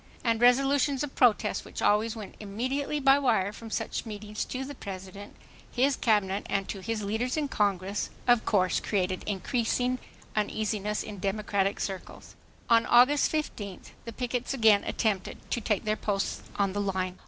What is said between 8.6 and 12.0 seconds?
created increasing uneasiness in Democratic